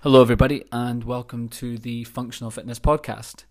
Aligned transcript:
Hello, 0.00 0.20
everybody, 0.20 0.64
and 0.72 1.04
welcome 1.04 1.48
to 1.50 1.78
the 1.78 2.02
Functional 2.02 2.50
Fitness 2.50 2.80
Podcast. 2.80 3.44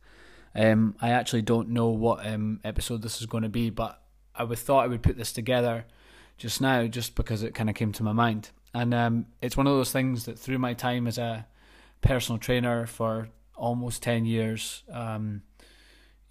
Um, 0.53 0.95
I 1.01 1.11
actually 1.11 1.43
don't 1.43 1.69
know 1.69 1.87
what 1.87 2.27
um, 2.27 2.59
episode 2.65 3.01
this 3.01 3.21
is 3.21 3.27
going 3.27 3.43
to 3.43 3.49
be, 3.49 3.69
but 3.69 4.01
I 4.35 4.43
would 4.43 4.59
thought 4.59 4.83
I 4.83 4.87
would 4.87 5.03
put 5.03 5.17
this 5.17 5.31
together 5.31 5.85
just 6.37 6.59
now, 6.59 6.87
just 6.87 7.15
because 7.15 7.43
it 7.43 7.55
kind 7.55 7.69
of 7.69 7.75
came 7.77 7.93
to 7.93 8.03
my 8.03 8.11
mind. 8.11 8.49
And 8.73 8.93
um, 8.93 9.27
it's 9.41 9.55
one 9.55 9.67
of 9.67 9.73
those 9.73 9.93
things 9.93 10.25
that 10.25 10.37
through 10.37 10.59
my 10.59 10.73
time 10.73 11.07
as 11.07 11.17
a 11.17 11.47
personal 12.01 12.39
trainer 12.39 12.85
for 12.87 13.29
almost 13.55 14.03
ten 14.03 14.25
years, 14.25 14.83
um, 14.91 15.43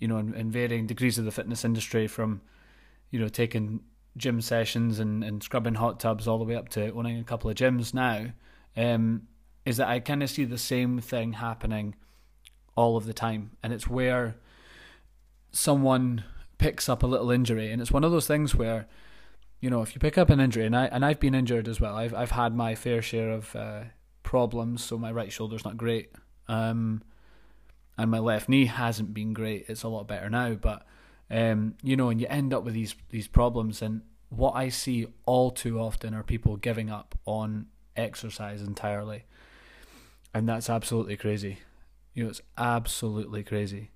you 0.01 0.09
know, 0.09 0.19
in, 0.19 0.35
in, 0.35 0.51
varying 0.51 0.87
degrees 0.87 1.19
of 1.19 1.25
the 1.25 1.31
fitness 1.31 1.65
industry, 1.65 2.09
from 2.09 2.41
you 3.11 3.21
know 3.21 3.29
taking 3.29 3.81
gym 4.17 4.41
sessions 4.41 4.99
and, 4.99 5.23
and 5.23 5.43
scrubbing 5.43 5.75
hot 5.75 6.01
tubs 6.01 6.27
all 6.27 6.39
the 6.39 6.45
way 6.45 6.57
up 6.57 6.69
to 6.71 6.93
owning 6.93 7.19
a 7.19 7.25
couple 7.25 7.49
of 7.49 7.57
gyms 7.57 7.95
now. 7.95 8.27
Um, 8.77 9.29
is 9.65 9.77
that 9.77 9.89
I 9.89 10.01
kind 10.01 10.23
of 10.23 10.31
see 10.31 10.45
the 10.45 10.59
same 10.59 11.01
thing 11.01 11.35
happening 11.35 11.95
all 12.75 12.97
of 12.97 13.07
the 13.07 13.13
time, 13.13 13.53
and 13.63 13.73
it's 13.73 13.87
where 13.87 14.37
someone 15.53 16.25
picks 16.59 16.89
up 16.89 17.03
a 17.03 17.07
little 17.07 17.31
injury, 17.31 17.71
and 17.71 17.81
it's 17.81 17.91
one 17.91 18.05
of 18.05 18.13
those 18.13 18.27
things 18.27 18.55
where, 18.55 18.87
you 19.61 19.69
know, 19.69 19.83
if 19.83 19.95
you 19.95 20.01
pick 20.01 20.17
up 20.17 20.31
an 20.31 20.41
injury, 20.41 20.65
and 20.65 20.77
I 20.77 20.87
and 20.87 21.05
I've 21.05 21.21
been 21.21 21.35
injured 21.35 21.69
as 21.69 21.81
well. 21.81 21.95
I've 21.95 22.15
I've 22.15 22.31
had 22.31 22.55
my 22.55 22.75
fair 22.75 23.03
share 23.03 23.31
of 23.31 23.55
uh, 23.55 23.83
problems. 24.23 24.83
So 24.83 24.97
my 24.97 25.13
right 25.13 25.33
shoulder's 25.33 25.65
not 25.65 25.77
great, 25.77 26.13
um, 26.49 27.03
and 28.01 28.11
my 28.11 28.19
left 28.19 28.49
knee 28.49 28.67
hasn't 28.67 29.15
been 29.15 29.33
great. 29.33 29.67
It's 29.69 29.83
a 29.83 29.89
lot 29.89 30.09
better 30.09 30.29
now, 30.31 30.55
but 30.55 30.87
um, 31.31 31.75
you 31.83 31.97
know, 31.97 32.11
and 32.11 32.21
you 32.21 32.27
end 32.29 32.53
up 32.53 32.65
with 32.65 32.75
these 32.75 32.95
these 33.11 33.29
problems. 33.29 33.83
And 33.83 34.03
what 34.29 34.53
I 34.53 34.69
see 34.69 35.07
all 35.27 35.51
too 35.51 35.79
often 35.79 36.15
are 36.15 36.23
people 36.23 36.57
giving 36.57 36.91
up 36.91 37.19
on 37.27 37.67
exercise 37.97 38.63
entirely 38.63 39.25
and 40.35 40.49
that's 40.49 40.71
absolutely 40.71 41.17
crazy. 41.17 41.59
You 42.15 42.25
know, 42.25 42.31
it's 42.31 42.43
absolutely 42.57 43.43
crazy. 43.43 43.91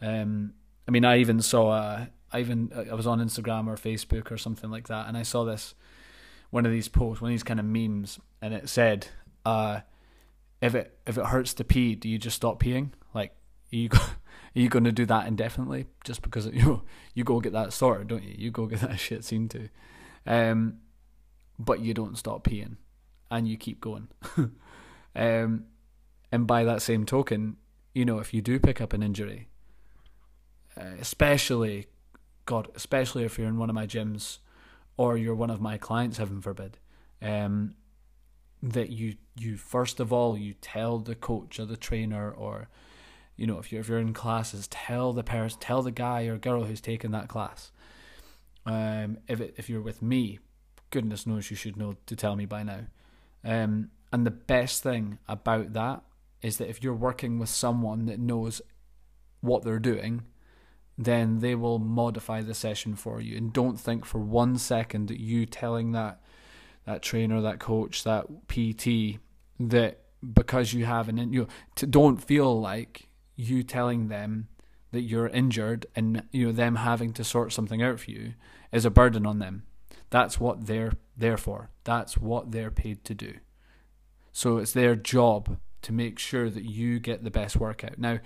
Um, 0.00 0.54
I 0.86 0.90
mean, 0.90 1.04
I 1.04 1.18
even 1.18 1.40
saw 1.40 1.72
a, 1.72 2.10
I 2.32 2.40
even 2.40 2.70
I 2.90 2.94
was 2.94 3.06
on 3.06 3.20
Instagram 3.20 3.66
or 3.66 3.76
Facebook 3.76 4.30
or 4.30 4.38
something 4.38 4.70
like 4.70 4.88
that, 4.88 5.08
and 5.08 5.16
I 5.16 5.22
saw 5.22 5.44
this 5.44 5.74
one 6.50 6.66
of 6.66 6.72
these 6.72 6.88
posts, 6.88 7.20
one 7.20 7.30
of 7.30 7.34
these 7.34 7.42
kind 7.42 7.60
of 7.60 7.66
memes, 7.66 8.18
and 8.40 8.54
it 8.54 8.68
said, 8.68 9.08
uh, 9.44 9.80
"If 10.60 10.74
it 10.74 10.98
if 11.06 11.18
it 11.18 11.26
hurts 11.26 11.54
to 11.54 11.64
pee, 11.64 11.94
do 11.94 12.08
you 12.08 12.18
just 12.18 12.36
stop 12.36 12.62
peeing? 12.62 12.90
Are 13.72 13.76
you 13.76 13.88
go, 13.88 13.98
are 13.98 14.10
you 14.54 14.68
going 14.68 14.84
to 14.84 14.92
do 14.92 15.06
that 15.06 15.26
indefinitely 15.26 15.86
just 16.04 16.22
because 16.22 16.46
you 16.46 16.82
you 17.14 17.24
go 17.24 17.40
get 17.40 17.52
that 17.52 17.72
sorted, 17.72 18.08
don't 18.08 18.22
you? 18.22 18.34
You 18.36 18.50
go 18.50 18.66
get 18.66 18.80
that 18.80 18.98
shit 19.00 19.24
seen 19.24 19.48
to, 19.50 19.68
um, 20.26 20.78
but 21.58 21.80
you 21.80 21.94
don't 21.94 22.16
stop 22.16 22.44
peeing, 22.44 22.76
and 23.30 23.48
you 23.48 23.56
keep 23.56 23.80
going." 23.80 24.08
um, 25.16 25.64
and 26.32 26.46
by 26.46 26.64
that 26.64 26.82
same 26.82 27.06
token, 27.06 27.56
you 27.94 28.04
know, 28.04 28.18
if 28.18 28.34
you 28.34 28.42
do 28.42 28.58
pick 28.58 28.80
up 28.80 28.92
an 28.92 29.02
injury, 29.02 29.48
uh, 30.78 30.94
especially, 31.00 31.86
God, 32.44 32.68
especially 32.74 33.24
if 33.24 33.38
you're 33.38 33.48
in 33.48 33.58
one 33.58 33.70
of 33.70 33.74
my 33.74 33.86
gyms 33.86 34.38
or 34.96 35.16
you're 35.16 35.34
one 35.34 35.50
of 35.50 35.60
my 35.60 35.78
clients, 35.78 36.18
heaven 36.18 36.40
forbid, 36.40 36.78
um, 37.22 37.74
that 38.62 38.90
you 38.90 39.16
you 39.38 39.56
first 39.56 40.00
of 40.00 40.12
all 40.12 40.36
you 40.36 40.54
tell 40.54 40.98
the 40.98 41.14
coach 41.14 41.60
or 41.60 41.66
the 41.66 41.76
trainer 41.76 42.30
or 42.30 42.68
you 43.36 43.46
know 43.46 43.58
if 43.58 43.70
you're 43.70 43.80
if 43.80 43.88
you're 43.88 43.98
in 43.98 44.12
classes 44.12 44.68
tell 44.68 45.12
the 45.12 45.24
parents 45.24 45.56
tell 45.60 45.82
the 45.82 45.90
guy 45.90 46.24
or 46.24 46.38
girl 46.38 46.64
who's 46.64 46.80
taking 46.80 47.10
that 47.10 47.28
class 47.28 47.70
um, 48.64 49.18
if 49.28 49.40
it, 49.40 49.54
if 49.56 49.68
you're 49.68 49.80
with 49.80 50.02
me 50.02 50.38
goodness 50.90 51.26
knows 51.26 51.50
you 51.50 51.56
should 51.56 51.76
know 51.76 51.96
to 52.06 52.16
tell 52.16 52.36
me 52.36 52.46
by 52.46 52.62
now 52.62 52.80
um, 53.44 53.90
and 54.12 54.26
the 54.26 54.30
best 54.30 54.82
thing 54.82 55.18
about 55.28 55.72
that 55.74 56.02
is 56.42 56.58
that 56.58 56.68
if 56.68 56.82
you're 56.82 56.94
working 56.94 57.38
with 57.38 57.48
someone 57.48 58.06
that 58.06 58.18
knows 58.18 58.60
what 59.40 59.62
they're 59.62 59.78
doing, 59.78 60.22
then 60.98 61.40
they 61.40 61.54
will 61.54 61.78
modify 61.78 62.40
the 62.42 62.54
session 62.54 62.94
for 62.96 63.20
you. 63.20 63.36
And 63.36 63.52
don't 63.52 63.78
think 63.78 64.04
for 64.04 64.18
one 64.18 64.58
second 64.58 65.08
that 65.08 65.20
you 65.20 65.46
telling 65.46 65.92
that 65.92 66.20
that 66.84 67.02
trainer, 67.02 67.40
that 67.40 67.58
coach, 67.58 68.04
that 68.04 68.26
PT 68.48 69.18
that 69.58 70.00
because 70.32 70.72
you 70.72 70.84
have 70.84 71.08
an 71.08 71.32
you 71.32 71.42
know, 71.42 71.48
don't 71.88 72.22
feel 72.22 72.60
like 72.60 73.08
you 73.36 73.62
telling 73.62 74.08
them 74.08 74.48
that 74.92 75.02
you're 75.02 75.28
injured 75.28 75.86
and 75.94 76.22
you 76.32 76.46
know 76.46 76.52
them 76.52 76.76
having 76.76 77.12
to 77.12 77.22
sort 77.24 77.52
something 77.52 77.82
out 77.82 78.00
for 78.00 78.10
you 78.10 78.34
is 78.72 78.84
a 78.84 78.90
burden 78.90 79.26
on 79.26 79.38
them. 79.38 79.64
That's 80.10 80.40
what 80.40 80.66
they're 80.66 80.92
there 81.16 81.36
for. 81.36 81.70
That's 81.84 82.16
what 82.16 82.52
they're 82.52 82.70
paid 82.70 83.04
to 83.04 83.14
do. 83.14 83.34
So 84.32 84.58
it's 84.58 84.72
their 84.72 84.96
job 84.96 85.58
to 85.82 85.92
make 85.92 86.18
sure 86.18 86.50
that 86.50 86.64
you 86.64 86.98
get 86.98 87.24
the 87.24 87.30
best 87.30 87.56
workout. 87.56 87.98
Now, 87.98 88.18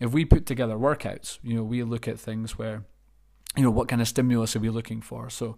if 0.00 0.12
we 0.12 0.24
put 0.24 0.46
together 0.46 0.74
workouts, 0.74 1.38
you 1.42 1.54
know, 1.54 1.62
we 1.62 1.82
look 1.82 2.08
at 2.08 2.18
things 2.18 2.58
where, 2.58 2.84
you 3.56 3.62
know, 3.62 3.70
what 3.70 3.88
kind 3.88 4.02
of 4.02 4.08
stimulus 4.08 4.56
are 4.56 4.60
we 4.60 4.70
looking 4.70 5.00
for? 5.00 5.30
So, 5.30 5.56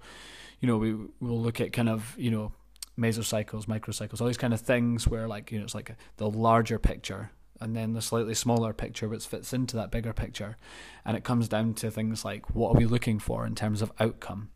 you 0.61 0.69
know, 0.69 0.77
we 0.77 0.95
will 0.95 1.41
look 1.41 1.61
at 1.61 1.73
kind 1.73 1.89
of, 1.89 2.15
you 2.19 2.31
know, 2.31 2.53
mesocycles, 2.99 3.67
microcycles, 3.67 4.21
all 4.21 4.27
these 4.27 4.37
kind 4.37 4.55
of 4.55 4.61
things 4.61 5.07
where 5.07 5.29
like, 5.29 5.53
you 5.53 5.59
know, 5.59 5.65
it's 5.65 5.75
like 5.75 5.95
the 6.17 6.31
larger 6.31 6.79
picture 6.79 7.31
and 7.61 7.75
then 7.75 7.93
the 7.93 8.03
slightly 8.03 8.35
smaller 8.35 8.73
picture 8.73 9.09
which 9.09 9.27
fits 9.27 9.53
into 9.53 9.77
that 9.77 9.91
bigger 9.91 10.13
picture. 10.13 10.57
And 11.05 11.17
it 11.17 11.25
comes 11.25 11.49
down 11.49 11.75
to 11.75 11.91
things 11.91 12.25
like 12.25 12.55
what 12.55 12.75
are 12.75 12.79
we 12.79 12.87
looking 12.87 13.19
for 13.19 13.47
in 13.47 13.55
terms 13.55 13.83
of 13.83 13.93
outcome? 14.01 14.51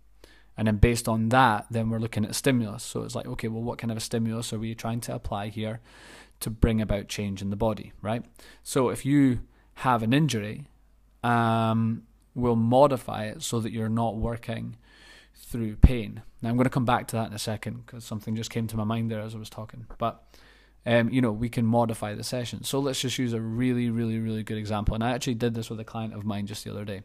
And 0.57 0.67
then 0.67 0.77
based 0.77 1.09
on 1.09 1.31
that, 1.31 1.67
then 1.71 1.89
we're 1.89 1.99
looking 1.99 2.25
at 2.25 2.35
stimulus. 2.35 2.83
So 2.83 3.03
it's 3.03 3.15
like, 3.15 3.27
okay, 3.27 3.49
well, 3.49 3.63
what 3.63 3.79
kind 3.79 3.91
of 3.91 3.97
a 3.97 4.01
stimulus 4.01 4.53
are 4.53 4.59
we 4.59 4.75
trying 4.75 5.01
to 5.03 5.15
apply 5.15 5.49
here? 5.49 5.81
to 6.41 6.51
bring 6.51 6.81
about 6.81 7.09
change 7.09 7.41
in 7.41 7.51
the 7.51 7.57
body, 7.57 7.93
right? 8.03 8.25
So 8.63 8.89
if 8.89 9.07
you 9.07 9.41
have 9.75 10.03
an 10.03 10.13
injury, 10.13 10.67
um, 11.23 12.05
we'll 12.35 12.57
modify 12.57 13.27
it 13.27 13.43
so 13.43 13.61
that 13.61 13.73
you're 13.73 13.89
not 13.89 14.17
working 14.17 14.77
through 15.35 15.77
pain. 15.77 16.23
Now 16.43 16.49
I'm 16.49 16.57
going 16.57 16.65
to 16.65 16.71
come 16.71 16.85
back 16.85 17.07
to 17.09 17.17
that 17.17 17.29
in 17.29 17.35
a 17.35 17.39
second 17.39 17.85
because 17.87 18.05
something 18.05 18.35
just 18.35 18.51
came 18.51 18.67
to 18.69 18.77
my 18.77 18.85
mind 18.85 19.11
there 19.11 19.21
as 19.21 19.35
I 19.35 19.39
was 19.39 19.51
talking. 19.51 19.87
But 19.99 20.23
um, 20.87 21.11
you 21.11 21.21
know, 21.21 21.33
we 21.33 21.49
can 21.49 21.67
modify 21.67 22.15
the 22.15 22.25
session. 22.25 22.65
So 22.65 22.79
let's 22.79 23.01
just 23.01 23.19
use 23.19 23.33
a 23.33 23.41
really, 23.41 23.91
really, 23.91 24.19
really 24.19 24.43
good 24.43 24.59
example. 24.59 24.95
And 24.95 25.05
I 25.05 25.13
actually 25.13 25.35
did 25.35 25.55
this 25.55 25.69
with 25.69 25.79
a 25.81 25.85
client 25.85 26.15
of 26.15 26.25
mine 26.25 26.47
just 26.47 26.65
the 26.65 26.71
other 26.71 26.85
day. 26.85 27.03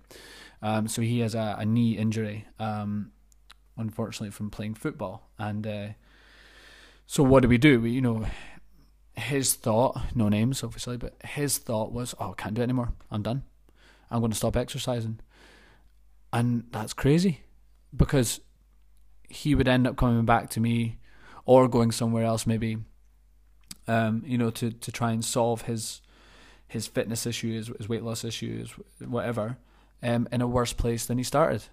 Um, 0.62 0.88
so 0.88 1.02
he 1.02 1.20
has 1.20 1.36
a, 1.36 1.58
a 1.60 1.66
knee 1.66 1.98
injury, 1.98 2.46
um, 2.60 3.12
unfortunately, 3.78 4.32
from 4.32 4.50
playing 4.50 4.76
football. 4.76 5.30
And 5.38 5.68
uh, 5.68 5.88
so 7.06 7.24
what 7.24 7.42
do 7.42 7.50
we 7.50 7.58
do? 7.58 7.82
We, 7.82 7.92
you 7.92 8.02
know, 8.02 8.26
his 9.16 9.54
thought, 9.54 10.00
no 10.16 10.30
names 10.30 10.64
obviously, 10.64 10.98
but 10.98 11.16
his 11.24 11.58
thought 11.58 11.92
was, 11.92 12.16
oh, 12.20 12.32
I 12.32 12.42
can't 12.42 12.54
do 12.54 12.62
it 12.62 12.66
anymore. 12.66 12.94
I'm 13.12 13.22
done. 13.22 13.44
I'm 14.10 14.20
going 14.20 14.32
to 14.32 14.38
stop 14.38 14.56
exercising. 14.56 15.20
And 16.32 16.66
that's 16.72 16.94
crazy 16.94 17.42
because 17.96 18.42
he 19.28 19.56
would 19.56 19.68
end 19.68 19.88
up 19.88 19.98
coming 19.98 20.26
back 20.26 20.50
to 20.52 20.60
me 20.60 21.00
or 21.46 21.68
going 21.68 21.92
somewhere 21.92 22.24
else 22.24 22.48
maybe 22.48 22.78
um, 23.88 24.24
you 24.26 24.38
know 24.38 24.50
to, 24.50 24.72
to 24.72 24.92
try 24.92 25.12
and 25.12 25.24
solve 25.24 25.64
his 25.64 26.02
his 26.68 26.88
fitness 26.88 27.26
issues 27.26 27.72
his 27.78 27.90
weight 27.90 28.04
loss 28.04 28.24
issues 28.24 28.72
whatever 29.00 29.58
um, 30.04 30.28
in 30.32 30.42
a 30.42 30.48
worse 30.48 30.74
place 30.74 31.06
than 31.06 31.18
he 31.18 31.24
started 31.24 31.64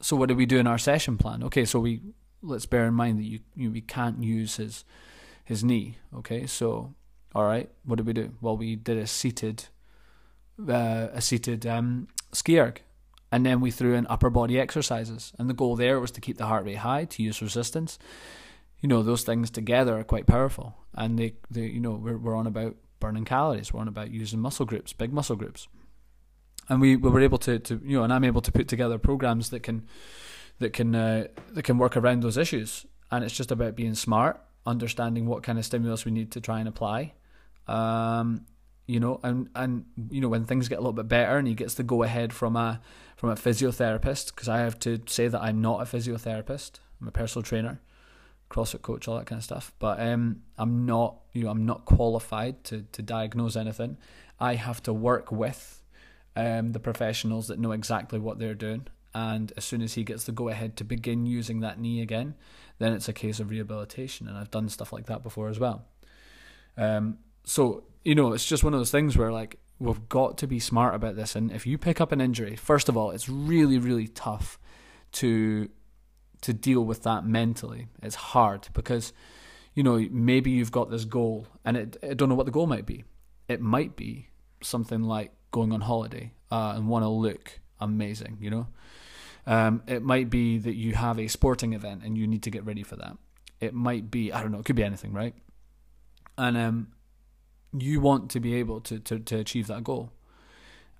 so 0.00 0.16
what 0.16 0.28
did 0.28 0.36
we 0.36 0.46
do 0.46 0.58
in 0.58 0.66
our 0.66 0.78
session 0.78 1.16
plan 1.16 1.42
okay 1.42 1.64
so 1.64 1.78
we 1.78 2.00
let's 2.42 2.66
bear 2.66 2.86
in 2.86 2.94
mind 2.94 3.18
that 3.18 3.24
you, 3.24 3.40
you 3.54 3.70
we 3.70 3.80
can't 3.80 4.22
use 4.22 4.56
his 4.56 4.84
his 5.44 5.64
knee. 5.64 5.96
Okay, 6.16 6.46
so 6.46 6.94
all 7.34 7.44
right, 7.44 7.70
what 7.84 7.96
did 7.96 8.06
we 8.06 8.12
do? 8.12 8.32
Well, 8.40 8.56
we 8.56 8.76
did 8.76 8.98
a 8.98 9.06
seated, 9.06 9.64
uh, 10.68 11.08
a 11.12 11.20
seated 11.20 11.66
um, 11.66 12.08
ski 12.32 12.58
erg, 12.58 12.82
and 13.30 13.46
then 13.46 13.60
we 13.60 13.70
threw 13.70 13.94
in 13.94 14.06
upper 14.08 14.30
body 14.30 14.58
exercises. 14.60 15.32
And 15.38 15.48
the 15.48 15.54
goal 15.54 15.76
there 15.76 15.98
was 15.98 16.10
to 16.12 16.20
keep 16.20 16.36
the 16.36 16.46
heart 16.46 16.64
rate 16.64 16.78
high, 16.78 17.04
to 17.06 17.22
use 17.22 17.40
resistance. 17.40 17.98
You 18.82 18.88
know, 18.88 19.02
those 19.02 19.22
things 19.22 19.50
together 19.50 19.98
are 19.98 20.04
quite 20.04 20.26
powerful, 20.26 20.76
and 20.94 21.18
they, 21.18 21.34
they 21.50 21.62
you 21.62 21.80
know, 21.80 21.92
we're 21.92 22.18
we're 22.18 22.36
on 22.36 22.46
about 22.46 22.76
burning 23.00 23.24
calories. 23.24 23.72
We're 23.72 23.80
on 23.80 23.88
about 23.88 24.10
using 24.10 24.40
muscle 24.40 24.66
groups, 24.66 24.92
big 24.92 25.12
muscle 25.12 25.36
groups, 25.36 25.68
and 26.68 26.80
we, 26.80 26.96
we 26.96 27.08
were 27.08 27.20
able 27.20 27.38
to, 27.38 27.58
to 27.58 27.80
you 27.84 27.96
know, 27.96 28.04
and 28.04 28.12
I'm 28.12 28.24
able 28.24 28.42
to 28.42 28.52
put 28.52 28.68
together 28.68 28.98
programs 28.98 29.48
that 29.50 29.62
can 29.62 29.86
that 30.58 30.74
can 30.74 30.94
uh, 30.94 31.28
that 31.52 31.62
can 31.62 31.78
work 31.78 31.96
around 31.96 32.22
those 32.22 32.36
issues. 32.36 32.84
And 33.10 33.24
it's 33.24 33.36
just 33.36 33.50
about 33.50 33.76
being 33.76 33.94
smart 33.94 34.40
understanding 34.66 35.26
what 35.26 35.42
kind 35.42 35.58
of 35.58 35.64
stimulus 35.64 36.04
we 36.04 36.12
need 36.12 36.30
to 36.32 36.40
try 36.40 36.60
and 36.60 36.68
apply. 36.68 37.14
Um, 37.66 38.46
you 38.86 39.00
know, 39.00 39.20
and 39.22 39.48
and 39.54 39.84
you 40.10 40.20
know 40.20 40.28
when 40.28 40.44
things 40.44 40.68
get 40.68 40.78
a 40.78 40.80
little 40.80 40.92
bit 40.92 41.08
better 41.08 41.36
and 41.38 41.46
he 41.46 41.54
gets 41.54 41.74
the 41.74 41.82
go 41.82 42.02
ahead 42.02 42.32
from 42.32 42.56
a 42.56 42.80
from 43.16 43.30
a 43.30 43.34
physiotherapist 43.34 44.34
because 44.34 44.48
I 44.48 44.58
have 44.58 44.78
to 44.80 45.00
say 45.06 45.28
that 45.28 45.40
I'm 45.40 45.60
not 45.60 45.80
a 45.80 45.84
physiotherapist. 45.84 46.72
I'm 47.00 47.08
a 47.08 47.12
personal 47.12 47.42
trainer, 47.42 47.80
CrossFit 48.52 48.82
coach, 48.82 49.08
all 49.08 49.18
that 49.18 49.26
kind 49.26 49.38
of 49.38 49.44
stuff. 49.44 49.72
But 49.78 50.00
um, 50.00 50.42
I'm 50.58 50.86
not 50.86 51.16
you 51.32 51.44
know 51.44 51.50
I'm 51.50 51.66
not 51.66 51.84
qualified 51.84 52.64
to 52.64 52.84
to 52.92 53.02
diagnose 53.02 53.56
anything. 53.56 53.96
I 54.38 54.54
have 54.54 54.82
to 54.84 54.92
work 54.92 55.30
with 55.32 55.82
um, 56.36 56.72
the 56.72 56.80
professionals 56.80 57.48
that 57.48 57.58
know 57.58 57.72
exactly 57.72 58.18
what 58.18 58.38
they're 58.38 58.54
doing. 58.54 58.86
And 59.14 59.52
as 59.56 59.64
soon 59.64 59.82
as 59.82 59.94
he 59.94 60.04
gets 60.04 60.24
the 60.24 60.32
go 60.32 60.48
ahead 60.48 60.76
to 60.78 60.84
begin 60.84 61.26
using 61.26 61.60
that 61.60 61.78
knee 61.78 62.00
again, 62.00 62.34
then 62.78 62.92
it's 62.92 63.08
a 63.08 63.12
case 63.12 63.40
of 63.40 63.50
rehabilitation. 63.50 64.26
And 64.26 64.36
I've 64.38 64.50
done 64.50 64.68
stuff 64.68 64.92
like 64.92 65.06
that 65.06 65.22
before 65.22 65.48
as 65.48 65.58
well. 65.58 65.84
Um, 66.76 67.18
so, 67.44 67.84
you 68.04 68.14
know, 68.14 68.32
it's 68.32 68.46
just 68.46 68.64
one 68.64 68.72
of 68.72 68.80
those 68.80 68.90
things 68.90 69.16
where, 69.16 69.30
like, 69.30 69.58
we've 69.78 70.08
got 70.08 70.38
to 70.38 70.46
be 70.46 70.58
smart 70.58 70.94
about 70.94 71.16
this. 71.16 71.36
And 71.36 71.52
if 71.52 71.66
you 71.66 71.76
pick 71.76 72.00
up 72.00 72.12
an 72.12 72.20
injury, 72.20 72.56
first 72.56 72.88
of 72.88 72.96
all, 72.96 73.10
it's 73.10 73.28
really, 73.28 73.78
really 73.78 74.08
tough 74.08 74.58
to 75.12 75.68
to 76.42 76.52
deal 76.52 76.84
with 76.84 77.02
that 77.04 77.24
mentally. 77.24 77.88
It's 78.02 78.14
hard 78.14 78.68
because, 78.74 79.12
you 79.74 79.82
know, 79.82 80.06
maybe 80.10 80.50
you've 80.50 80.72
got 80.72 80.90
this 80.90 81.04
goal, 81.04 81.46
and 81.64 81.76
it, 81.76 81.96
I 82.02 82.14
don't 82.14 82.28
know 82.28 82.34
what 82.34 82.46
the 82.46 82.52
goal 82.52 82.66
might 82.66 82.86
be. 82.86 83.04
It 83.48 83.60
might 83.60 83.96
be 83.96 84.28
something 84.62 85.02
like 85.02 85.32
going 85.50 85.72
on 85.72 85.80
holiday 85.80 86.32
uh, 86.50 86.74
and 86.76 86.88
want 86.88 87.04
to 87.04 87.08
look 87.08 87.60
amazing, 87.80 88.38
you 88.40 88.50
know. 88.50 88.66
Um, 89.46 89.82
it 89.88 90.02
might 90.02 90.30
be 90.30 90.58
that 90.58 90.74
you 90.74 90.94
have 90.94 91.18
a 91.18 91.26
sporting 91.26 91.72
event 91.72 92.02
and 92.04 92.16
you 92.16 92.26
need 92.26 92.44
to 92.44 92.50
get 92.50 92.64
ready 92.64 92.84
for 92.84 92.96
that. 92.96 93.16
It 93.60 93.74
might 93.74 94.10
be, 94.10 94.32
I 94.32 94.40
don't 94.40 94.52
know, 94.52 94.58
it 94.58 94.64
could 94.64 94.76
be 94.76 94.84
anything, 94.84 95.12
right? 95.12 95.34
And 96.38 96.56
um, 96.56 96.88
you 97.76 98.00
want 98.00 98.30
to 98.32 98.40
be 98.40 98.54
able 98.54 98.80
to, 98.82 98.98
to, 99.00 99.18
to 99.18 99.38
achieve 99.38 99.66
that 99.66 99.82
goal. 99.82 100.12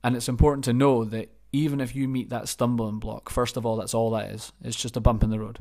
And 0.03 0.17
it's 0.17 0.29
important 0.29 0.65
to 0.65 0.73
know 0.73 1.05
that 1.05 1.31
even 1.53 1.81
if 1.81 1.95
you 1.95 2.09
meet 2.09 2.31
that 2.31 2.49
stumbling 2.49 2.99
block, 2.99 3.29
first 3.29 3.57
of 3.57 3.67
all, 3.67 3.77
that's 3.77 3.95
all 3.95 4.11
that 4.11 4.31
is. 4.31 4.53
It's 4.63 4.77
just 4.77 4.97
a 4.97 5.01
bump 5.01 5.23
in 5.23 5.31
the 5.31 5.39
road. 5.39 5.59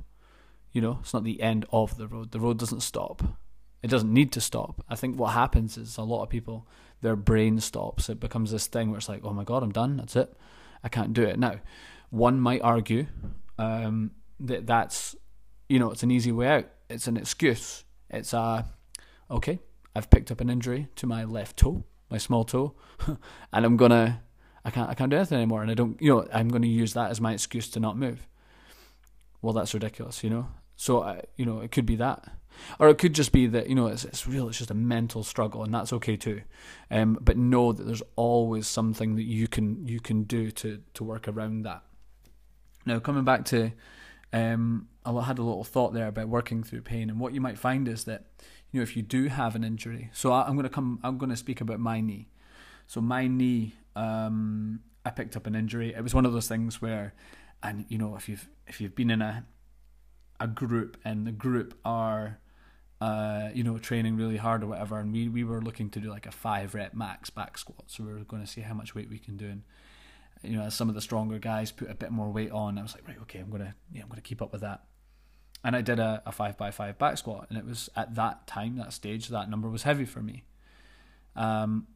You 0.72 0.82
know, 0.82 1.00
it's 1.02 1.14
not 1.14 1.26
the 1.26 1.42
end 1.42 1.66
of 1.72 1.98
the 1.98 2.08
road. 2.08 2.32
The 2.32 2.40
road 2.40 2.58
doesn't 2.58 2.80
stop. 2.80 3.22
It 3.84 3.90
doesn't 3.90 4.14
need 4.14 4.32
to 4.34 4.42
stop. 4.42 4.84
I 4.88 4.96
think 4.96 5.18
what 5.18 5.34
happens 5.34 5.78
is 5.78 5.98
a 5.98 6.04
lot 6.04 6.24
of 6.24 6.30
people, 6.30 6.68
their 7.02 7.16
brain 7.16 7.60
stops. 7.60 8.10
It 8.10 8.20
becomes 8.20 8.52
this 8.52 8.68
thing 8.68 8.90
where 8.90 8.98
it's 8.98 9.10
like, 9.10 9.22
oh 9.24 9.34
my 9.34 9.44
God, 9.44 9.64
I'm 9.64 9.72
done. 9.72 9.98
That's 9.98 10.16
it. 10.16 10.34
I 10.84 10.90
can't 10.90 11.14
do 11.14 11.24
it. 11.24 11.38
Now, 11.38 11.56
one 12.10 12.40
might 12.40 12.62
argue 12.62 13.08
um, 13.58 14.12
that 14.40 14.68
that's, 14.68 15.16
you 15.68 15.80
know, 15.80 15.92
it's 15.92 16.04
an 16.04 16.12
easy 16.12 16.32
way 16.32 16.48
out. 16.48 16.66
It's 16.90 17.08
an 17.08 17.18
excuse. 17.18 17.84
It's 18.10 18.34
a, 18.34 18.66
okay, 19.30 19.60
I've 19.96 20.10
picked 20.10 20.32
up 20.32 20.42
an 20.42 20.50
injury 20.50 20.88
to 20.98 21.08
my 21.08 21.24
left 21.24 21.58
toe, 21.58 21.84
my 22.10 22.18
small 22.18 22.44
toe, 22.44 22.76
and 23.54 23.66
I'm 23.66 23.78
gonna, 23.78 24.22
I 24.64 24.72
can't, 24.72 24.90
I 24.90 24.94
can't 24.94 25.10
do 25.10 25.18
anything 25.18 25.38
anymore, 25.38 25.62
and 25.62 25.72
I 25.72 25.74
don't, 25.74 26.02
you 26.02 26.14
know, 26.14 26.28
I'm 26.34 26.50
gonna 26.50 26.68
use 26.68 26.94
that 26.94 27.12
as 27.12 27.20
my 27.20 27.34
excuse 27.34 27.70
to 27.70 27.80
not 27.80 27.98
move. 27.98 28.28
Well, 29.42 29.54
that's 29.54 29.74
ridiculous, 29.74 30.24
you 30.24 30.30
know. 30.30 30.48
So, 30.76 31.02
uh, 31.02 31.22
you 31.36 31.46
know, 31.46 31.62
it 31.62 31.72
could 31.72 31.86
be 31.86 31.96
that, 31.98 32.32
or 32.80 32.90
it 32.90 32.98
could 32.98 33.14
just 33.14 33.32
be 33.32 33.48
that 33.48 33.70
you 33.70 33.76
know 33.76 33.88
it's 33.88 34.06
it's 34.06 34.28
real. 34.28 34.50
It's 34.50 34.58
just 34.58 34.72
a 34.72 34.76
mental 34.76 35.24
struggle, 35.24 35.64
and 35.64 35.74
that's 35.74 35.94
okay 35.94 36.16
too. 36.16 36.42
Um, 36.90 37.18
but 37.22 37.38
know 37.38 37.72
that 37.72 37.84
there's 37.84 38.04
always 38.16 38.68
something 38.68 39.16
that 39.16 39.24
you 39.24 39.48
can 39.48 39.86
you 39.88 40.00
can 40.00 40.24
do 40.24 40.52
to 40.52 40.82
to 40.94 41.04
work 41.04 41.28
around 41.28 41.64
that. 41.64 41.84
Now, 42.86 43.00
coming 43.00 43.24
back 43.24 43.46
to, 43.46 43.72
um, 44.34 44.88
I 45.06 45.22
had 45.24 45.38
a 45.38 45.44
little 45.44 45.64
thought 45.64 45.94
there 45.94 46.08
about 46.08 46.30
working 46.30 46.64
through 46.64 46.82
pain, 46.82 47.10
and 47.10 47.20
what 47.20 47.34
you 47.34 47.42
might 47.42 47.60
find 47.60 47.88
is 47.88 48.06
that, 48.06 48.26
you 48.72 48.80
know, 48.80 48.84
if 48.84 48.96
you 48.96 49.04
do 49.04 49.28
have 49.28 49.56
an 49.56 49.64
injury. 49.64 50.10
So 50.14 50.32
I, 50.32 50.48
am 50.48 50.56
going 50.56 50.64
to 50.64 50.70
come. 50.70 51.00
I'm 51.04 51.18
going 51.18 51.30
to 51.30 51.38
speak 51.38 51.62
about 51.62 51.80
my 51.80 52.02
knee. 52.02 52.30
So 52.88 53.02
my 53.02 53.28
knee, 53.28 53.76
um, 53.96 54.82
I 55.06 55.10
picked 55.10 55.36
up 55.36 55.48
an 55.48 55.56
injury. 55.56 55.94
It 55.94 56.02
was 56.02 56.14
one 56.14 56.26
of 56.26 56.34
those 56.34 56.48
things 56.48 56.82
where, 56.82 57.14
and 57.64 57.86
you 57.90 57.98
know, 57.98 58.16
if 58.16 58.30
you've 58.30 58.48
if 58.68 58.82
you've 58.82 58.96
been 58.96 59.12
in 59.12 59.22
a 59.22 59.46
a 60.40 60.48
group 60.48 60.98
and 61.06 61.28
the 61.28 61.32
group 61.32 61.78
are 61.86 62.40
uh, 63.02 63.50
you 63.56 63.64
know, 63.64 63.80
training 63.80 64.16
really 64.16 64.38
hard 64.38 64.64
or 64.64 64.68
whatever, 64.68 65.00
and 65.00 65.12
we, 65.12 65.28
we 65.28 65.44
were 65.44 65.60
looking 65.60 65.90
to 65.90 66.00
do 66.00 66.10
like 66.10 66.28
a 66.28 66.32
five 66.32 66.76
rep 66.76 66.94
max 66.94 67.32
back 67.32 67.58
squat. 67.58 67.84
So 67.88 68.04
we 68.04 68.14
were 68.14 68.20
going 68.20 68.44
to 68.44 68.48
see 68.48 68.62
how 68.62 68.76
much 68.76 68.94
weight 68.94 69.10
we 69.10 69.18
can 69.18 69.38
do. 69.38 69.48
And 69.48 69.64
you 70.44 70.56
know, 70.56 70.64
as 70.64 70.76
some 70.76 70.88
of 70.88 70.94
the 70.94 71.02
stronger 71.02 71.40
guys 71.40 71.72
put 71.72 71.90
a 71.90 71.96
bit 71.96 72.12
more 72.12 72.30
weight 72.30 72.52
on, 72.52 72.78
I 72.78 72.84
was 72.84 72.94
like, 72.94 73.08
right, 73.08 73.18
okay, 73.24 73.40
I'm 73.40 73.50
gonna, 73.50 73.76
yeah, 73.92 74.04
I'm 74.04 74.08
gonna 74.08 74.22
keep 74.22 74.40
up 74.42 74.52
with 74.52 74.62
that. 74.62 74.84
And 75.64 75.76
I 75.76 75.82
did 75.82 76.00
a, 76.00 76.22
a 76.28 76.32
five 76.32 76.58
by 76.58 76.70
five 76.70 77.00
back 77.00 77.18
squat, 77.18 77.48
and 77.50 77.58
it 77.58 77.66
was 77.66 77.90
at 77.96 78.14
that 78.16 78.46
time, 78.46 78.78
that 78.78 78.94
stage, 78.94 79.30
that 79.30 79.50
number 79.50 79.68
was 79.68 79.84
heavy 79.84 80.06
for 80.06 80.22
me. 80.22 80.44
Um, 81.36 81.88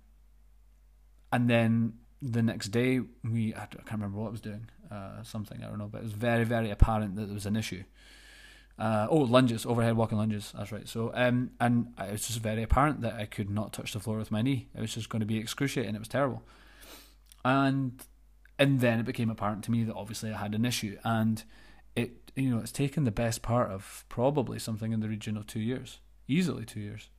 and 1.31 1.50
then 1.50 1.94
the 2.22 2.42
next 2.42 2.69
day, 2.69 3.01
we, 3.24 3.54
I 3.54 3.66
can't 3.66 3.92
remember 3.92 4.18
what 4.18 4.27
I 4.27 4.31
was 4.31 4.42
doing, 4.42 4.69
uh, 4.92 5.24
something, 5.24 5.63
I 5.63 5.68
don't 5.68 5.77
know, 5.77 5.88
but 5.88 6.00
it 6.00 6.04
was 6.04 6.13
very, 6.13 6.44
very 6.44 6.72
apparent 6.72 7.16
that 7.16 7.25
there 7.25 7.33
was 7.33 7.45
an 7.45 7.56
issue. 7.56 7.83
Uh, 8.77 9.07
oh, 9.10 9.19
lunges, 9.19 9.66
overhead 9.66 9.95
walking 9.95 10.18
lunges. 10.18 10.51
That's 10.57 10.72
right. 10.72 10.88
So, 10.88 11.12
um, 11.13 11.51
and 11.62 11.94
it 11.98 12.12
was 12.12 12.27
just 12.27 12.39
very 12.39 12.62
apparent 12.62 13.01
that 13.01 13.13
I 13.13 13.25
could 13.25 13.50
not 13.50 13.72
touch 13.72 13.94
the 13.94 14.00
floor 14.00 14.18
with 14.18 14.31
my 14.31 14.42
knee. 14.42 14.68
It 14.75 14.81
was 14.81 14.94
just 14.94 15.07
going 15.07 15.22
to 15.22 15.25
be 15.25 15.38
excruciating. 15.38 15.95
It 15.95 16.00
was 16.00 16.10
terrible. 16.10 16.44
And 17.45 18.01
and 18.57 18.80
then 18.80 19.00
it 19.00 19.06
became 19.06 19.30
apparent 19.30 19.63
to 19.66 19.71
me 19.71 19.83
that 19.83 19.95
obviously 19.95 20.31
I 20.31 20.38
had 20.38 20.56
an 20.56 20.66
issue, 20.66 20.98
and 21.04 21.44
it 21.95 22.31
you 22.36 22.50
know 22.50 22.60
it's 22.60 22.71
taken 22.71 23.04
the 23.04 23.12
best 23.12 23.42
part 23.42 23.71
of 23.71 24.04
probably 24.10 24.60
something 24.60 24.92
in 24.92 25.00
the 25.00 25.07
region 25.07 25.38
of 25.38 25.48
two 25.48 25.60
years, 25.60 26.00
easily 26.28 26.66
two 26.66 26.80
years, 26.80 27.10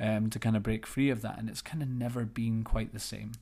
um, 0.00 0.30
to 0.30 0.38
kind 0.38 0.56
of 0.56 0.62
break 0.62 0.86
free 0.86 1.10
of 1.10 1.22
that, 1.22 1.38
and 1.38 1.48
it's 1.48 1.62
kind 1.62 1.82
of 1.82 1.88
never 1.88 2.24
been 2.24 2.62
quite 2.62 2.92
the 2.92 2.98
same. 2.98 3.32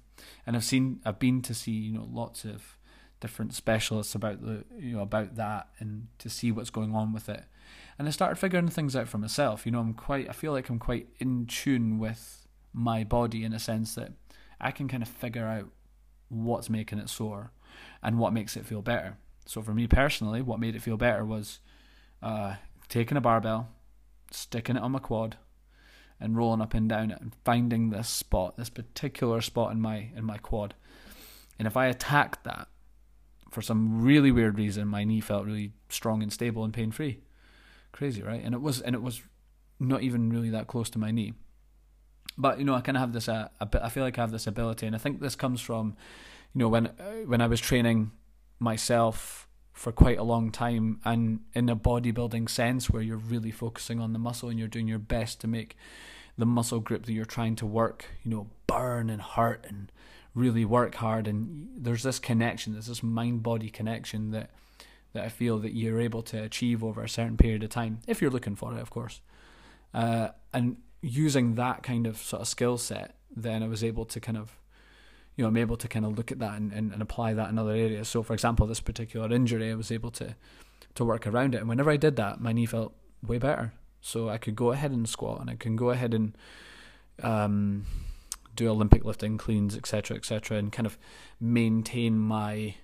And 0.47 0.57
I've 0.57 0.65
seen 0.65 1.01
I've 1.05 1.19
been 1.19 1.43
to 1.43 1.55
see 1.55 1.73
you 1.73 1.93
know 1.93 2.09
lots 2.11 2.45
of 2.45 2.79
different 3.21 3.55
specialists 3.55 4.15
about 4.15 4.43
the 4.43 4.65
you 4.79 4.97
know 4.97 5.03
about 5.03 5.37
that 5.37 5.69
and 5.79 6.09
to 6.19 6.29
see 6.29 6.53
what's 6.53 6.71
going 6.71 6.95
on 6.95 7.13
with 7.13 7.29
it, 7.29 7.45
and 7.99 8.09
I 8.09 8.11
started 8.11 8.37
figuring 8.37 8.69
things 8.69 8.97
out 8.97 9.09
for 9.09 9.19
myself. 9.19 9.67
You 9.67 9.73
know 9.73 9.81
I'm 9.81 9.95
quite 9.95 10.29
I 10.29 10.33
feel 10.33 10.53
like 10.53 10.69
I'm 10.69 10.79
quite 10.79 11.09
in 11.19 11.47
tune 11.47 11.99
with 11.99 12.47
my 12.73 13.05
body 13.05 13.45
in 13.45 13.53
a 13.53 13.59
sense 13.59 13.95
that 13.95 14.13
I 14.61 14.71
can 14.71 14.89
kind 14.89 15.03
of 15.03 15.09
figure 15.09 15.47
out 15.47 15.69
what's 16.29 16.69
making 16.71 16.99
it 16.99 17.09
sore 17.09 17.53
and 18.03 18.19
what 18.19 18.33
makes 18.33 18.57
it 18.57 18.67
feel 18.67 18.83
better. 18.83 19.17
So 19.47 19.63
for 19.63 19.73
me 19.73 19.87
personally, 19.87 20.43
what 20.43 20.61
made 20.61 20.75
it 20.75 20.83
feel 20.83 20.97
better 20.97 21.25
was 21.25 21.61
uh, 22.23 22.57
taking 22.89 23.17
a 23.17 23.21
barbell, 23.21 23.69
sticking 24.31 24.77
it 24.77 24.83
on 24.83 24.93
my 24.93 24.99
quad, 24.99 25.37
and 26.21 26.37
rolling 26.37 26.61
up 26.61 26.75
and 26.75 26.89
down 26.89 27.11
it, 27.11 27.21
and 27.21 27.33
finding 27.45 27.91
this 27.91 28.09
spot, 28.09 28.57
this 28.57 28.71
particular 28.71 29.41
spot 29.41 29.73
in 29.73 29.81
my 29.81 30.11
in 30.17 30.25
my 30.25 30.39
quad. 30.39 30.75
And 31.59 31.67
if 31.67 31.77
I 31.77 31.87
attacked 31.87 32.45
that 32.45 32.69
for 33.51 33.63
some 33.63 34.03
really 34.03 34.31
weird 34.31 34.59
reason, 34.59 34.89
my 34.89 35.05
knee 35.05 35.21
felt 35.21 35.47
really 35.47 35.73
strong 35.89 36.23
and 36.23 36.33
stable 36.33 36.65
and 36.65 36.73
pain 36.73 36.91
free. 36.91 37.21
Crazy, 37.93 38.23
right? 38.23 38.43
And 38.43 38.55
it 38.55 38.61
was 38.61 38.81
and 38.81 38.95
it 38.95 39.03
was 39.03 39.23
not 39.79 40.03
even 40.03 40.31
really 40.31 40.51
that 40.51 40.67
close 40.67 40.91
to 40.91 40.99
my 40.99 41.11
knee 41.11 41.35
but 42.39 42.59
you 42.59 42.65
know, 42.65 42.75
I 42.75 42.81
kind 42.81 42.97
of 42.97 43.01
have 43.01 43.13
this. 43.13 43.29
Uh, 43.29 43.49
I 43.61 43.89
feel 43.89 44.03
like 44.03 44.19
I 44.19 44.21
have 44.21 44.31
this 44.31 44.47
ability, 44.47 44.87
and 44.87 44.95
I 44.95 44.99
think 44.99 45.21
this 45.21 45.37
comes 45.37 45.61
from, 45.61 45.97
you 46.55 46.61
know, 46.61 46.69
when 46.69 46.87
uh, 46.87 47.25
when 47.27 47.41
I 47.41 47.47
was 47.47 47.61
training 47.61 48.13
myself 48.59 49.46
for 49.77 49.93
quite 49.93 50.19
a 50.19 50.23
long 50.23 50.51
time, 50.51 50.99
and 51.05 51.41
in 51.53 51.69
a 51.69 51.77
bodybuilding 51.77 52.49
sense, 52.49 52.89
where 52.89 53.03
you're 53.03 53.17
really 53.17 53.51
focusing 53.51 54.01
on 54.01 54.15
the 54.15 54.19
muscle 54.19 54.49
and 54.49 54.59
you're 54.59 54.69
doing 54.69 54.89
your 54.89 54.99
best 54.99 55.41
to 55.43 55.47
make 55.47 55.77
the 56.39 56.47
muscle 56.47 56.81
grip 56.81 57.05
that 57.05 57.13
you're 57.13 57.27
trying 57.27 57.55
to 57.57 57.67
work, 57.67 58.07
you 58.25 58.31
know, 58.31 58.47
burn 58.67 59.11
and 59.11 59.21
hurt 59.21 59.65
and 59.69 59.93
really 60.35 60.65
work 60.65 60.95
hard. 60.97 61.29
And 61.29 61.69
there's 61.77 62.03
this 62.03 62.19
connection, 62.19 62.73
there's 62.73 62.87
this 62.87 63.03
mind 63.03 63.43
body 63.43 63.71
connection 63.71 64.31
that 64.33 64.51
that 65.13 65.25
I 65.25 65.29
feel 65.29 65.59
that 65.61 65.75
you're 65.75 66.01
able 66.01 66.23
to 66.25 66.43
achieve 66.43 66.85
over 66.85 67.03
a 67.03 67.09
certain 67.09 67.37
period 67.37 67.63
of 67.63 67.71
time, 67.71 68.01
if 68.07 68.21
you're 68.21 68.31
looking 68.31 68.57
for 68.57 68.75
it, 68.75 68.81
of 68.81 68.91
course. 68.91 69.21
Uh, 69.95 70.29
and 70.53 70.77
using 71.01 71.55
that 71.55 71.83
kind 71.83 72.07
of 72.07 72.19
sort 72.19 72.43
of 72.43 72.49
skill 72.49 72.77
set, 72.77 73.15
then 73.35 73.63
I 73.63 73.69
was 73.69 73.83
able 73.83 74.05
to 74.07 74.21
kind 74.21 74.37
of, 74.37 74.59
you 75.37 75.43
know, 75.43 75.49
I'm 75.49 75.57
able 75.57 75.77
to 75.77 75.89
kind 75.89 76.05
of 76.05 76.17
look 76.17 76.33
at 76.33 76.39
that 76.39 76.55
and, 76.55 76.73
and, 76.73 76.93
and 76.93 77.03
apply 77.03 77.35
that 77.35 77.51
in 77.51 77.59
other 77.59 77.73
areas. 77.73 78.09
So, 78.09 78.23
for 78.23 78.33
example, 78.33 78.67
this 78.67 78.81
particular 78.81 79.33
injury, 79.33 79.71
I 79.71 79.75
was 79.75 79.93
able 79.93 80.11
to 80.13 80.35
to 80.95 81.05
work 81.05 81.27
around 81.27 81.55
it, 81.55 81.59
and 81.59 81.69
whenever 81.69 81.91
I 81.91 81.99
did 81.99 82.17
that, 82.17 82.41
my 82.41 82.53
knee 82.53 82.65
felt 82.65 82.95
way 83.23 83.37
better. 83.37 83.75
So 84.01 84.31
I 84.31 84.39
could 84.39 84.57
go 84.57 84.73
ahead 84.73 84.93
and 84.93 85.07
squat, 85.07 85.43
and 85.43 85.51
I 85.51 85.57
can 85.57 85.77
go 85.77 85.91
ahead 85.91 86.15
and 86.15 86.37
um, 87.23 87.85
do 88.55 88.69
Olympic 88.69 89.05
lifting, 89.05 89.37
cleans, 89.37 89.77
etc., 89.77 90.17
etc., 90.17 90.57
and 90.57 90.73
kind 90.73 90.87
of 90.87 90.97
maintain 91.39 92.19
my 92.19 92.77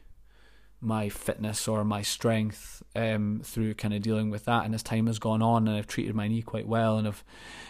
my 0.82 1.08
fitness 1.08 1.68
or 1.68 1.84
my 1.84 2.02
strength 2.02 2.82
um, 2.96 3.40
through 3.44 3.72
kind 3.74 3.94
of 3.94 4.02
dealing 4.02 4.30
with 4.30 4.46
that. 4.46 4.64
And 4.64 4.74
as 4.74 4.82
time 4.82 5.06
has 5.06 5.20
gone 5.20 5.40
on, 5.40 5.68
and 5.68 5.76
I've 5.76 5.86
treated 5.86 6.14
my 6.14 6.26
knee 6.26 6.42
quite 6.42 6.66
well, 6.66 6.98
and 6.98 7.06
I've 7.06 7.24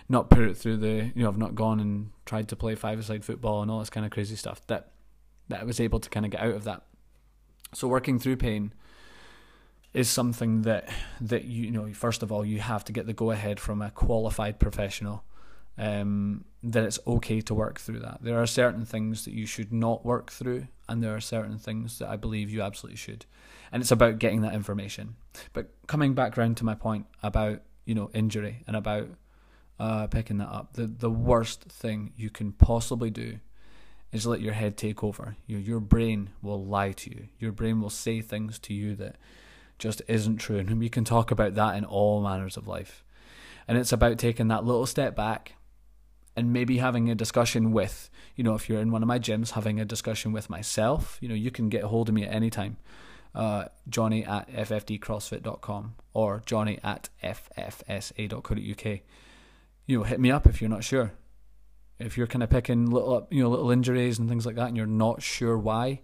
not 0.08 0.30
put 0.30 0.40
it 0.40 0.56
through 0.56 0.78
the, 0.78 1.12
you 1.14 1.22
know, 1.22 1.28
I've 1.28 1.36
not 1.36 1.54
gone 1.54 1.78
and 1.78 2.10
tried 2.24 2.48
to 2.48 2.56
play 2.56 2.74
five-a-side 2.74 3.24
football 3.24 3.60
and 3.60 3.70
all 3.70 3.80
this 3.80 3.90
kind 3.90 4.06
of 4.06 4.12
crazy 4.12 4.34
stuff. 4.36 4.66
That 4.66 4.92
that 5.48 5.60
I 5.60 5.64
was 5.64 5.78
able 5.78 6.00
to 6.00 6.08
kind 6.08 6.24
of 6.24 6.32
get 6.32 6.40
out 6.40 6.54
of 6.54 6.64
that. 6.64 6.82
So 7.74 7.86
working 7.86 8.18
through 8.18 8.36
pain 8.36 8.72
is 9.92 10.08
something 10.08 10.62
that 10.62 10.88
that 11.20 11.44
you, 11.44 11.64
you 11.64 11.70
know, 11.70 11.92
first 11.92 12.22
of 12.22 12.32
all, 12.32 12.44
you 12.44 12.60
have 12.60 12.84
to 12.86 12.92
get 12.92 13.06
the 13.06 13.12
go-ahead 13.12 13.60
from 13.60 13.82
a 13.82 13.90
qualified 13.90 14.58
professional 14.58 15.24
um, 15.78 16.44
that 16.62 16.84
it's 16.84 16.98
okay 17.06 17.40
to 17.42 17.54
work 17.54 17.80
through 17.80 18.00
that. 18.00 18.18
There 18.22 18.40
are 18.40 18.46
certain 18.46 18.84
things 18.84 19.24
that 19.24 19.34
you 19.34 19.46
should 19.46 19.72
not 19.72 20.04
work 20.04 20.30
through, 20.30 20.68
and 20.88 21.02
there 21.02 21.14
are 21.14 21.20
certain 21.20 21.58
things 21.58 21.98
that 21.98 22.08
I 22.08 22.16
believe 22.16 22.50
you 22.50 22.62
absolutely 22.62 22.98
should. 22.98 23.26
And 23.70 23.80
it's 23.82 23.90
about 23.90 24.18
getting 24.18 24.42
that 24.42 24.54
information. 24.54 25.16
But 25.52 25.70
coming 25.86 26.14
back 26.14 26.36
round 26.36 26.56
to 26.58 26.64
my 26.64 26.74
point 26.74 27.06
about 27.22 27.62
you 27.84 27.94
know 27.94 28.10
injury 28.14 28.62
and 28.66 28.76
about 28.76 29.08
uh, 29.80 30.06
picking 30.06 30.38
that 30.38 30.48
up, 30.48 30.74
the 30.74 30.86
the 30.86 31.10
worst 31.10 31.64
thing 31.64 32.12
you 32.16 32.30
can 32.30 32.52
possibly 32.52 33.10
do 33.10 33.38
is 34.12 34.26
let 34.26 34.42
your 34.42 34.52
head 34.52 34.76
take 34.76 35.02
over. 35.02 35.36
Your 35.46 35.60
your 35.60 35.80
brain 35.80 36.30
will 36.42 36.64
lie 36.64 36.92
to 36.92 37.10
you. 37.10 37.28
Your 37.38 37.52
brain 37.52 37.80
will 37.80 37.90
say 37.90 38.20
things 38.20 38.58
to 38.60 38.74
you 38.74 38.94
that 38.96 39.16
just 39.78 40.02
isn't 40.06 40.36
true. 40.36 40.58
And 40.58 40.78
we 40.78 40.88
can 40.88 41.04
talk 41.04 41.30
about 41.30 41.54
that 41.54 41.76
in 41.76 41.84
all 41.84 42.22
manners 42.22 42.56
of 42.56 42.68
life. 42.68 43.04
And 43.66 43.78
it's 43.78 43.92
about 43.92 44.18
taking 44.18 44.48
that 44.48 44.64
little 44.64 44.86
step 44.86 45.16
back 45.16 45.54
and 46.36 46.52
maybe 46.52 46.78
having 46.78 47.10
a 47.10 47.14
discussion 47.14 47.72
with, 47.72 48.10
you 48.36 48.44
know, 48.44 48.54
if 48.54 48.68
you're 48.68 48.80
in 48.80 48.90
one 48.90 49.02
of 49.02 49.08
my 49.08 49.18
gyms, 49.18 49.50
having 49.50 49.78
a 49.80 49.84
discussion 49.84 50.32
with 50.32 50.48
myself, 50.48 51.18
you 51.20 51.28
know, 51.28 51.34
you 51.34 51.50
can 51.50 51.68
get 51.68 51.84
a 51.84 51.88
hold 51.88 52.08
of 52.08 52.14
me 52.14 52.24
at 52.24 52.34
any 52.34 52.50
time. 52.50 52.78
Uh, 53.34 53.64
Johnny 53.88 54.24
at 54.24 54.50
ffdcrossfit.com 54.50 55.94
or 56.12 56.42
Johnny 56.44 56.78
at 56.82 57.08
ffsa.co.uk. 57.22 59.00
You 59.86 59.98
know, 59.98 60.04
hit 60.04 60.20
me 60.20 60.30
up 60.30 60.46
if 60.46 60.60
you're 60.60 60.70
not 60.70 60.84
sure. 60.84 61.12
If 61.98 62.16
you're 62.16 62.26
kind 62.26 62.42
of 62.42 62.50
picking 62.50 62.90
little, 62.90 63.26
you 63.30 63.42
know, 63.42 63.50
little 63.50 63.70
injuries 63.70 64.18
and 64.18 64.28
things 64.28 64.44
like 64.44 64.56
that, 64.56 64.68
and 64.68 64.76
you're 64.76 64.86
not 64.86 65.22
sure 65.22 65.56
why, 65.56 66.00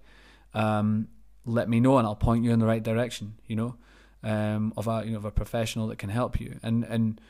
um, 0.55 1.09
let 1.45 1.69
me 1.69 1.81
know 1.81 1.99
and 1.99 2.07
I'll 2.07 2.17
point 2.17 2.45
you 2.45 2.53
in 2.53 2.61
the 2.61 2.67
right 2.67 2.83
direction. 2.83 3.35
You 3.47 3.57
know, 3.57 3.77
um, 4.23 4.73
of 4.77 4.87
a 4.87 5.03
you 5.05 5.13
know 5.13 5.19
of 5.19 5.25
a 5.25 5.31
professional 5.31 5.89
that 5.89 5.99
can 5.99 6.11
help 6.11 6.41
you. 6.41 6.59
And 6.63 6.85
and 6.85 7.21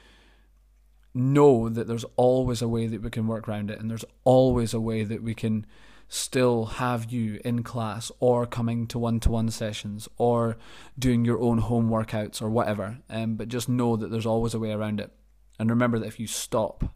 know 1.15 1.69
that 1.69 1.87
there's 1.87 2.05
always 2.17 2.63
a 2.63 2.69
way 2.69 2.87
that 2.87 3.03
we 3.03 3.11
can 3.11 3.27
work 3.27 3.49
around 3.49 3.71
it 3.71 3.81
and 3.81 3.91
there's 3.91 4.05
always 4.25 4.75
a 4.75 4.81
way 4.81 5.05
that 5.05 5.23
we 5.23 5.35
can 5.35 5.67
still 6.09 6.65
have 6.65 7.13
you 7.13 7.41
in 7.45 7.63
class 7.63 8.11
or 8.19 8.47
coming 8.47 8.87
to 8.87 8.99
one-to-one 8.99 9.51
sessions 9.51 10.09
or 10.17 10.57
doing 10.99 11.25
your 11.25 11.39
own 11.41 11.59
home 11.59 11.91
workouts 11.91 12.41
or 12.41 12.49
whatever 12.49 12.99
um, 13.11 13.35
but 13.35 13.49
just 13.49 13.69
know 13.69 13.97
that 13.97 14.11
there's 14.11 14.27
always 14.27 14.55
a 14.55 14.59
way 14.59 14.73
around 14.73 15.01
it. 15.01 15.13
And 15.59 15.69
remember 15.71 15.99
that 15.99 16.07
if 16.07 16.21
you 16.21 16.27
stop 16.27 16.95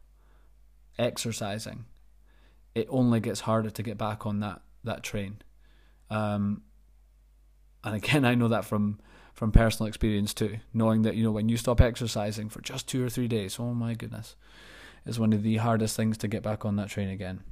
exercising 0.98 1.84
it 2.74 2.86
only 2.90 3.20
gets 3.20 3.40
harder 3.40 3.70
to 3.70 3.82
get 3.82 3.98
back 3.98 4.24
on 4.26 4.40
that 4.40 4.62
that 4.84 5.02
train. 5.02 5.42
Um, 6.10 6.62
and 7.84 7.94
again 7.96 8.24
i 8.32 8.34
know 8.34 8.48
that 8.48 8.64
from 8.64 8.98
from 9.32 9.52
personal 9.52 9.88
experience 9.88 10.34
too, 10.34 10.58
knowing 10.72 11.02
that 11.02 11.14
you 11.16 11.24
know 11.24 11.30
when 11.30 11.48
you 11.48 11.56
stop 11.56 11.80
exercising 11.80 12.48
for 12.48 12.60
just 12.60 12.88
two 12.88 13.04
or 13.04 13.08
three 13.08 13.28
days, 13.28 13.58
oh 13.58 13.74
my 13.74 13.94
goodness, 13.94 14.36
is 15.06 15.18
one 15.18 15.32
of 15.32 15.42
the 15.42 15.56
hardest 15.56 15.96
things 15.96 16.18
to 16.18 16.28
get 16.28 16.42
back 16.42 16.64
on 16.64 16.76
that 16.76 16.88
train 16.88 17.08
again. 17.08 17.42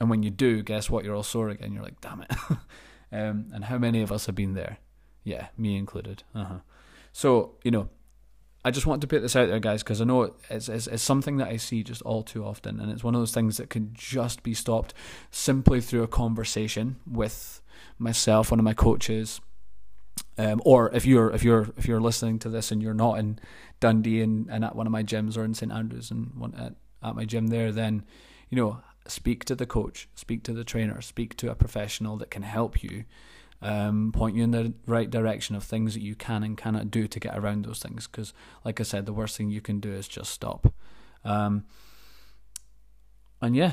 And 0.00 0.10
when 0.10 0.22
you 0.22 0.30
do, 0.30 0.62
guess 0.62 0.88
what? 0.88 1.04
You're 1.04 1.16
all 1.16 1.22
sore 1.22 1.48
again. 1.48 1.72
You're 1.72 1.82
like, 1.82 2.00
damn 2.00 2.22
it. 2.22 2.30
um, 3.12 3.46
and 3.52 3.64
how 3.64 3.78
many 3.78 4.02
of 4.02 4.12
us 4.12 4.26
have 4.26 4.34
been 4.34 4.54
there? 4.54 4.78
Yeah, 5.24 5.48
me 5.56 5.76
included. 5.76 6.22
Uh-huh. 6.34 6.58
So 7.12 7.56
you 7.64 7.70
know, 7.70 7.88
I 8.64 8.70
just 8.70 8.86
want 8.86 9.00
to 9.02 9.06
put 9.06 9.22
this 9.22 9.36
out 9.36 9.48
there, 9.48 9.60
guys, 9.60 9.82
because 9.82 10.00
I 10.00 10.04
know 10.04 10.34
it's, 10.50 10.68
it's, 10.68 10.86
it's 10.86 11.02
something 11.02 11.36
that 11.38 11.48
I 11.48 11.56
see 11.56 11.82
just 11.82 12.02
all 12.02 12.22
too 12.22 12.44
often, 12.44 12.80
and 12.80 12.90
it's 12.90 13.04
one 13.04 13.14
of 13.14 13.20
those 13.20 13.32
things 13.32 13.56
that 13.56 13.70
can 13.70 13.90
just 13.94 14.42
be 14.42 14.54
stopped 14.54 14.94
simply 15.30 15.80
through 15.80 16.02
a 16.02 16.08
conversation 16.08 16.96
with 17.06 17.62
myself, 17.98 18.50
one 18.50 18.58
of 18.58 18.64
my 18.64 18.74
coaches, 18.74 19.40
um, 20.38 20.62
or 20.64 20.94
if 20.94 21.04
you're 21.04 21.30
if 21.30 21.42
you're 21.42 21.68
if 21.76 21.86
you're 21.86 22.00
listening 22.00 22.38
to 22.40 22.48
this 22.48 22.70
and 22.70 22.80
you're 22.80 22.94
not 22.94 23.18
in 23.18 23.38
Dundee 23.80 24.22
and, 24.22 24.48
and 24.48 24.64
at 24.64 24.76
one 24.76 24.86
of 24.86 24.92
my 24.92 25.02
gyms 25.02 25.36
or 25.36 25.44
in 25.44 25.52
St 25.52 25.72
Andrews 25.72 26.10
and 26.10 26.32
one 26.36 26.54
at, 26.54 26.74
at 27.06 27.16
my 27.16 27.24
gym 27.24 27.48
there, 27.48 27.72
then 27.72 28.04
you 28.48 28.56
know 28.56 28.80
speak 29.08 29.44
to 29.46 29.54
the 29.54 29.66
coach, 29.66 30.08
speak 30.14 30.42
to 30.44 30.52
the 30.52 30.64
trainer, 30.64 31.00
speak 31.00 31.36
to 31.38 31.50
a 31.50 31.54
professional 31.54 32.16
that 32.18 32.30
can 32.30 32.42
help 32.42 32.82
you, 32.82 33.04
um, 33.62 34.12
point 34.12 34.36
you 34.36 34.44
in 34.44 34.52
the 34.52 34.72
right 34.86 35.10
direction 35.10 35.56
of 35.56 35.64
things 35.64 35.94
that 35.94 36.02
you 36.02 36.14
can 36.14 36.42
and 36.42 36.56
cannot 36.56 36.90
do 36.90 37.08
to 37.08 37.18
get 37.18 37.36
around 37.36 37.64
those 37.64 37.80
things. 37.80 38.06
Because, 38.06 38.32
like 38.64 38.80
I 38.80 38.84
said, 38.84 39.06
the 39.06 39.12
worst 39.12 39.36
thing 39.36 39.50
you 39.50 39.60
can 39.60 39.80
do 39.80 39.90
is 39.90 40.06
just 40.06 40.30
stop. 40.30 40.72
Um, 41.24 41.64
and 43.40 43.56
yeah, 43.56 43.72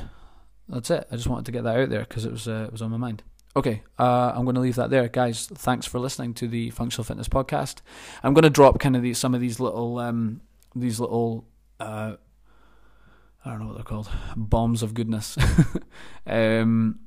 that's 0.67 0.89
it. 0.89 1.07
I 1.12 1.15
just 1.15 1.27
wanted 1.27 1.45
to 1.45 1.51
get 1.51 1.63
that 1.63 1.77
out 1.77 1.89
there 1.89 2.01
because 2.01 2.25
it 2.25 2.31
was 2.31 2.48
uh, 2.48 2.65
it 2.67 2.72
was 2.72 2.81
on 2.81 2.91
my 2.91 2.98
mind. 2.98 3.24
Okay, 3.57 3.83
uh, 3.97 4.33
I'm 4.35 4.43
going 4.43 4.55
to 4.55 4.62
leave 4.62 4.75
that 4.75 4.89
there, 4.89 5.07
guys. 5.07 5.47
Thanks 5.47 5.85
for 5.85 5.97
listening 5.97 6.33
to 6.35 6.47
the 6.47 6.71
Functional 6.71 7.05
Fitness 7.05 7.29
Podcast. 7.29 7.77
I'm 8.21 8.33
going 8.33 8.43
to 8.43 8.50
drop 8.50 8.79
kind 8.79 8.97
of 8.97 9.01
these 9.01 9.17
some 9.17 9.33
of 9.33 9.39
these 9.39 9.62
little 9.62 9.97
um, 9.97 10.41
these 10.75 11.00
little 11.00 11.45
uh, 11.79 12.15
I 13.45 13.50
don't 13.50 13.59
know 13.62 13.67
what 13.67 13.75
they're 13.75 13.83
called 13.85 14.09
bombs 14.35 14.83
of 14.83 14.93
goodness 14.93 15.38
um, 16.27 17.00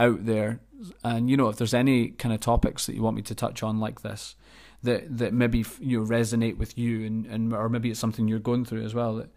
out 0.00 0.26
there, 0.26 0.58
and 1.04 1.30
you 1.30 1.36
know 1.36 1.48
if 1.48 1.58
there's 1.58 1.74
any 1.74 2.08
kind 2.08 2.34
of 2.34 2.40
topics 2.40 2.86
that 2.86 2.96
you 2.96 3.02
want 3.02 3.14
me 3.14 3.22
to 3.22 3.34
touch 3.34 3.62
on 3.62 3.78
like 3.78 4.02
this 4.02 4.34
that 4.82 5.16
that 5.16 5.32
maybe 5.32 5.64
you 5.78 6.00
know, 6.00 6.06
resonate 6.06 6.56
with 6.56 6.76
you 6.76 7.06
and, 7.06 7.24
and 7.26 7.52
or 7.52 7.68
maybe 7.68 7.90
it's 7.90 8.00
something 8.00 8.26
you're 8.26 8.40
going 8.40 8.64
through 8.64 8.84
as 8.84 8.94
well 8.94 9.14
that 9.14 9.30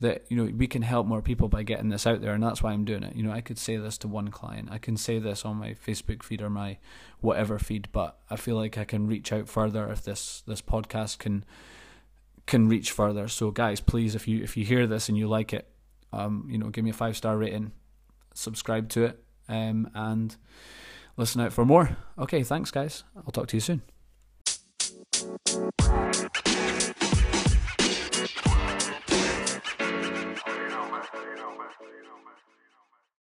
that 0.00 0.26
you 0.28 0.36
know 0.36 0.52
we 0.56 0.66
can 0.66 0.82
help 0.82 1.06
more 1.06 1.22
people 1.22 1.48
by 1.48 1.62
getting 1.62 1.88
this 1.88 2.06
out 2.06 2.20
there 2.20 2.34
and 2.34 2.42
that's 2.42 2.62
why 2.62 2.72
I'm 2.72 2.84
doing 2.84 3.02
it. 3.02 3.16
You 3.16 3.22
know 3.22 3.32
I 3.32 3.40
could 3.40 3.58
say 3.58 3.76
this 3.76 3.96
to 3.98 4.08
one 4.08 4.28
client. 4.28 4.68
I 4.70 4.78
can 4.78 4.96
say 4.96 5.18
this 5.18 5.44
on 5.44 5.56
my 5.56 5.72
Facebook 5.72 6.22
feed 6.22 6.42
or 6.42 6.50
my 6.50 6.78
whatever 7.20 7.58
feed 7.58 7.88
but 7.92 8.18
I 8.30 8.36
feel 8.36 8.56
like 8.56 8.76
I 8.76 8.84
can 8.84 9.06
reach 9.06 9.32
out 9.32 9.48
further 9.48 9.88
if 9.90 10.02
this 10.02 10.42
this 10.46 10.60
podcast 10.60 11.18
can 11.18 11.44
can 12.46 12.68
reach 12.68 12.90
further. 12.90 13.26
So 13.28 13.50
guys 13.50 13.80
please 13.80 14.14
if 14.14 14.28
you 14.28 14.42
if 14.42 14.56
you 14.56 14.64
hear 14.64 14.86
this 14.86 15.08
and 15.08 15.16
you 15.16 15.28
like 15.28 15.52
it 15.52 15.68
um 16.12 16.46
you 16.50 16.58
know 16.58 16.68
give 16.68 16.84
me 16.84 16.90
a 16.90 16.94
five 16.94 17.16
star 17.16 17.36
rating 17.36 17.72
subscribe 18.34 18.88
to 18.90 19.04
it 19.04 19.24
um 19.48 19.90
and 19.94 20.36
listen 21.16 21.40
out 21.40 21.54
for 21.54 21.64
more. 21.64 21.96
Okay 22.18 22.42
thanks 22.42 22.70
guys. 22.70 23.04
I'll 23.16 23.32
talk 23.32 23.48
to 23.48 23.56
you 23.56 23.60
soon 23.60 23.95